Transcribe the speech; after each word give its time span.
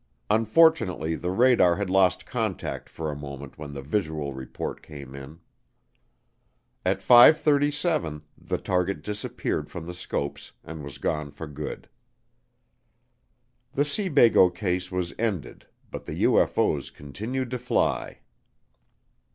Unfortunately 0.31 1.13
the 1.13 1.29
radar 1.29 1.75
had 1.75 1.87
lost 1.87 2.25
contact 2.25 2.89
for 2.89 3.11
a 3.11 3.15
moment 3.15 3.59
when 3.59 3.71
the 3.71 3.83
visual 3.83 4.33
report 4.33 4.81
came 4.81 5.13
in. 5.13 5.41
At 6.83 7.01
5:37 7.01 8.23
the 8.35 8.57
target 8.57 9.03
disappeared 9.03 9.69
from 9.69 9.85
the 9.85 9.93
scopes 9.93 10.53
and 10.63 10.83
was 10.83 10.97
gone 10.97 11.29
for 11.29 11.45
good. 11.45 11.87
The 13.73 13.85
Seabago 13.85 14.49
Case 14.49 14.91
was 14.91 15.13
ended 15.19 15.67
but 15.91 16.05
the 16.05 16.23
UFO's 16.23 16.89
continued 16.89 17.51
to 17.51 17.59
fly. 17.59 18.21